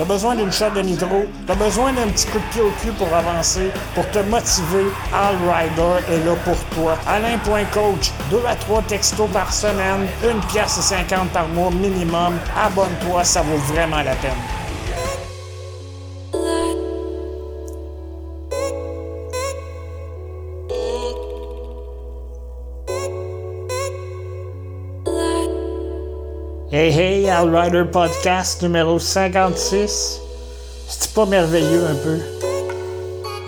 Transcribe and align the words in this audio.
t'as 0.00 0.06
besoin 0.06 0.34
d'une 0.34 0.50
shot 0.50 0.70
de 0.74 0.80
nitro, 0.80 1.26
t'as 1.46 1.54
besoin 1.54 1.92
d'un 1.92 2.08
petit 2.08 2.26
coup 2.28 2.38
de 2.38 2.44
pied 2.52 2.62
au 2.62 2.70
cul 2.80 2.90
pour 2.92 3.14
avancer, 3.14 3.70
pour 3.94 4.08
te 4.10 4.18
motiver, 4.20 4.86
All 5.12 5.36
Rider 5.36 6.14
est 6.14 6.24
là 6.24 6.34
pour 6.42 6.56
toi. 6.74 6.96
Alain.coach, 7.06 8.10
2 8.30 8.40
à 8.48 8.54
3 8.54 8.80
textos 8.88 9.28
par 9.30 9.52
semaine, 9.52 10.08
une 10.24 10.40
pièce 10.46 10.78
et 10.78 10.94
50 10.94 11.28
par 11.28 11.48
mois 11.48 11.70
minimum. 11.70 12.38
Abonne-toi, 12.58 13.24
ça 13.24 13.42
vaut 13.42 13.58
vraiment 13.74 14.02
la 14.02 14.14
peine. 14.16 14.59
Hey 26.72 26.92
hey, 26.92 27.28
Rider 27.28 27.82
Podcast 27.84 28.62
numéro 28.62 29.00
56. 29.00 30.20
C'est 30.86 31.12
pas 31.12 31.26
merveilleux 31.26 31.84
un 31.84 31.96
peu? 31.96 32.18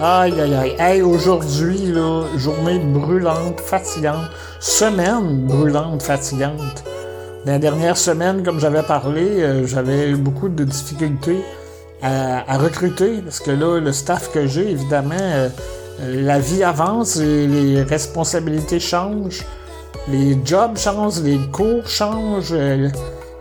Aïe 0.03 0.41
aïe 0.41 0.55
aïe. 0.57 0.75
Hey, 0.77 1.03
aujourd'hui, 1.03 1.79
là, 1.93 2.25
journée 2.37 2.81
brûlante, 2.81 3.61
fatigante. 3.61 4.29
Semaine 4.59 5.47
brûlante, 5.47 6.03
fatigante. 6.03 6.83
la 7.47 7.61
dernière 7.61 7.97
semaine, 7.97 8.43
comme 8.43 8.59
j'avais 8.59 8.83
parlé, 8.83 9.23
euh, 9.23 9.67
j'avais 9.69 10.11
eu 10.11 10.17
beaucoup 10.17 10.49
de 10.49 10.65
difficultés 10.65 11.45
à, 12.03 12.59
recruter 12.59 13.23
parce 13.23 13.39
que 13.39 13.53
là, 13.53 13.79
le 13.79 13.93
staff 13.93 14.33
que 14.33 14.49
j'ai, 14.49 14.69
évidemment, 14.69 15.15
euh, 15.21 15.49
la 16.01 16.41
vie 16.41 16.65
avance 16.65 17.19
et 17.19 17.47
les 17.47 17.85
responsabilités 17.85 18.81
changent 18.81 19.45
les 20.09 20.39
jobs 20.45 20.77
changent, 20.77 21.21
les 21.21 21.39
cours 21.51 21.87
changent, 21.87 22.53
euh, 22.53 22.89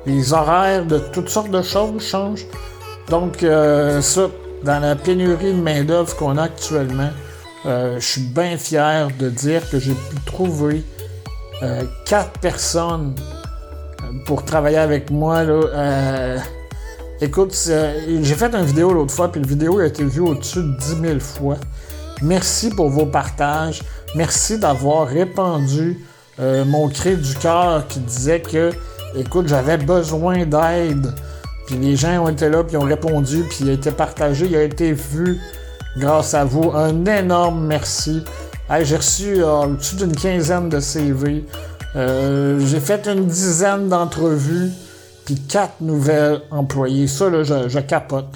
les 0.05 0.33
horaires 0.33 0.85
de 0.85 0.99
toutes 0.99 1.29
sortes 1.29 1.51
de 1.51 1.61
choses 1.61 2.03
changent. 2.03 2.45
Donc, 3.09 3.43
euh, 3.43 4.01
ça, 4.01 4.29
dans 4.63 4.79
la 4.79 4.95
pénurie 4.95 5.53
de 5.53 5.61
main-d'œuvre 5.61 6.15
qu'on 6.15 6.37
a 6.37 6.43
actuellement, 6.43 7.09
euh, 7.65 7.99
je 7.99 8.05
suis 8.05 8.21
bien 8.21 8.57
fier 8.57 9.09
de 9.19 9.29
dire 9.29 9.67
que 9.69 9.79
j'ai 9.79 9.93
pu 9.93 10.15
trouver 10.25 10.83
quatre 12.07 12.39
personnes 12.39 13.13
pour 14.25 14.43
travailler 14.43 14.79
avec 14.79 15.11
moi. 15.11 15.43
Là, 15.43 16.37
écoute, 17.21 17.55
j'ai 17.55 18.35
fait 18.35 18.55
une 18.55 18.65
vidéo 18.65 18.91
l'autre 18.91 19.13
fois, 19.13 19.31
puis 19.31 19.39
la 19.39 19.47
vidéo 19.47 19.77
a 19.77 19.85
été 19.85 20.03
vue 20.03 20.21
au-dessus 20.21 20.63
de 20.63 20.75
10 20.75 21.01
000 21.01 21.19
fois. 21.19 21.57
Merci 22.23 22.71
pour 22.71 22.89
vos 22.89 23.05
partages. 23.05 23.83
Merci 24.15 24.57
d'avoir 24.57 25.07
répandu 25.07 25.99
euh, 26.41 26.65
mon 26.65 26.89
cri 26.89 27.15
du 27.15 27.35
cœur 27.35 27.87
qui 27.87 27.99
disait 27.99 28.41
que, 28.41 28.71
écoute, 29.15 29.47
j'avais 29.47 29.77
besoin 29.77 30.45
d'aide. 30.45 31.13
Puis 31.67 31.75
les 31.75 31.95
gens 31.95 32.23
ont 32.23 32.29
été 32.29 32.49
là, 32.49 32.63
puis 32.63 32.77
ont 32.77 32.81
répondu, 32.81 33.43
puis 33.49 33.59
il 33.61 33.69
a 33.69 33.73
été 33.73 33.91
partagé, 33.91 34.47
il 34.47 34.55
a 34.55 34.63
été 34.63 34.93
vu 34.93 35.39
grâce 35.97 36.33
à 36.33 36.43
vous. 36.43 36.71
Un 36.71 37.05
énorme 37.05 37.65
merci. 37.67 38.23
j'ai 38.81 38.95
reçu 38.97 39.43
euh, 39.43 39.65
au-dessus 39.65 39.95
d'une 39.95 40.15
quinzaine 40.15 40.69
de 40.69 40.79
CV. 40.79 41.45
Euh, 41.95 42.59
j'ai 42.65 42.79
fait 42.79 43.07
une 43.07 43.25
dizaine 43.25 43.89
d'entrevues, 43.89 44.71
puis 45.25 45.35
quatre 45.35 45.81
nouvelles 45.81 46.41
employés. 46.49 47.07
Ça, 47.07 47.29
là, 47.29 47.43
je, 47.43 47.69
je 47.69 47.79
capote. 47.79 48.27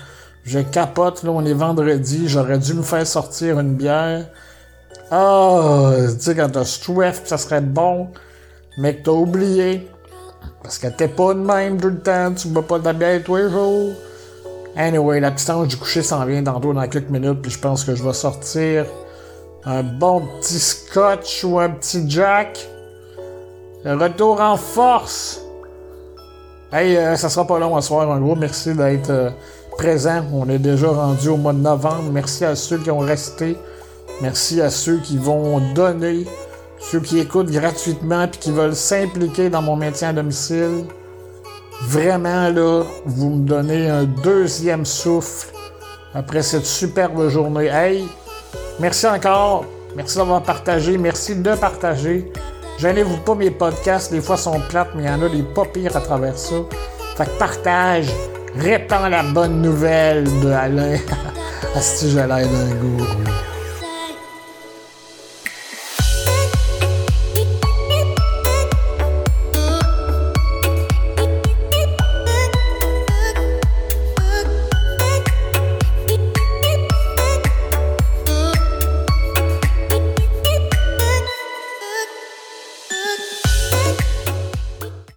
Je 0.44 0.59
capote, 0.59 1.23
là, 1.23 1.31
on 1.31 1.44
est 1.44 1.53
vendredi, 1.53 2.28
j'aurais 2.28 2.59
dû 2.59 2.76
me 2.76 2.83
faire 2.83 3.08
sortir 3.08 3.59
une 3.59 3.73
bière. 3.73 4.26
Ah, 5.11 5.94
tu 6.09 6.20
sais, 6.20 6.36
quand 6.36 6.50
t'as 6.50 6.66
soif, 6.66 7.22
ça 7.25 7.38
serait 7.38 7.61
bon, 7.61 8.09
mais 8.78 8.95
que 8.95 9.03
t'as 9.03 9.11
oublié. 9.11 9.88
Parce 10.64 10.80
que 10.80 10.88
t'es 10.88 11.08
pas 11.08 11.34
de 11.34 11.39
même 11.39 11.80
tout 11.80 11.89
le 11.89 12.00
temps, 12.00 12.34
tu 12.34 12.48
bois 12.48 12.64
pas 12.64 12.80
de 12.80 12.86
la 12.86 12.94
bière 12.94 13.22
tous 13.23 13.36
les 13.36 13.50
jours. 13.50 13.94
Anyway, 14.76 15.20
la 15.20 15.31
petite 15.31 15.52
du 15.67 15.78
coucher 15.78 16.02
s'en 16.02 16.26
vient 16.26 16.44
tantôt 16.44 16.73
dans 16.73 16.88
quelques 16.88 17.09
minutes, 17.09 17.42
puis 17.42 17.52
je 17.52 17.59
pense 17.59 17.83
que 17.83 17.95
je 17.95 18.03
vais 18.03 18.14
sortir 18.14 18.86
un 19.64 19.83
bon 19.83 20.22
petit 20.39 20.59
scotch 20.59 21.44
ou 21.44 21.59
un 21.59 21.70
petit 21.70 22.09
jack. 22.09 22.67
Le 23.83 23.95
retour 23.95 24.42
en 24.42 24.58
force. 24.58 25.42
Hey, 26.73 26.98
euh, 26.98 27.16
ça 27.16 27.30
sera 27.30 27.45
pas 27.45 27.60
long 27.60 27.76
à 27.76 27.82
soir. 27.82 28.11
Un 28.11 28.20
gros 28.20 28.36
merci 28.36 28.73
d'être 28.73 29.10
euh, 29.11 29.30
présent. 29.77 30.23
On 30.33 30.49
est 30.49 30.60
déjà 30.60 30.89
rendu 30.89 31.30
au 31.30 31.37
mois 31.37 31.54
de 31.54 31.60
novembre. 31.60 32.11
Merci 32.11 32.43
à 32.43 32.55
ceux 32.55 32.80
qui 32.80 32.92
ont 32.92 32.99
resté. 32.99 33.55
Merci 34.21 34.61
à 34.61 34.70
ceux 34.70 34.98
qui 34.98 35.17
vont 35.17 35.59
donner, 35.73 36.26
ceux 36.80 37.02
qui 37.02 37.20
écoutent 37.20 37.52
gratuitement 37.52 38.23
et 38.23 38.30
qui 38.30 38.52
veulent 38.52 38.76
s'impliquer 38.76 39.49
dans 39.49 39.61
mon 39.61 39.76
maintien 39.76 40.09
à 40.09 40.14
domicile. 40.14 40.86
Vraiment, 41.83 42.49
là, 42.49 42.83
vous 43.05 43.30
me 43.30 43.45
donnez 43.45 43.89
un 43.89 44.05
deuxième 44.05 44.86
souffle 44.86 45.49
après 46.14 46.42
cette 46.42 46.65
superbe 46.65 47.27
journée. 47.27 47.67
Hey, 47.67 48.08
merci 48.80 49.05
encore. 49.05 49.65
Merci 49.95 50.17
d'avoir 50.17 50.42
partagé. 50.42 50.98
Merci 50.98 51.36
de 51.36 51.55
partager. 51.55 52.31
Gênez-vous 52.80 53.17
pas, 53.17 53.36
mes 53.36 53.52
podcasts, 53.52 54.11
des 54.11 54.21
fois 54.21 54.37
sont 54.37 54.59
plates, 54.70 54.89
mais 54.95 55.04
il 55.04 55.08
y 55.08 55.09
en 55.09 55.21
a 55.21 55.30
des 55.30 55.43
pas 55.43 55.65
pires 55.65 55.95
à 55.95 56.02
travers 56.02 56.37
ça. 56.37 56.55
Fait 57.17 57.25
que 57.25 57.37
partage, 57.37 58.08
répands 58.58 59.08
la 59.08 59.23
bonne 59.23 59.61
nouvelle 59.61 60.25
de 60.42 60.49
Alain. 60.49 60.98
Asti, 61.75 62.09
j'ai 62.09 62.15
l'air 62.15 62.48
d'un 62.48 62.75
gourou. 62.81 63.55